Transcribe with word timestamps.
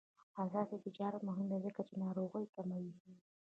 آزاد 0.43 0.69
تجارت 0.85 1.21
مهم 1.29 1.47
دی 1.51 1.59
ځکه 1.65 1.81
چې 1.87 1.93
ناروغۍ 2.03 2.45
کموي. 2.55 2.91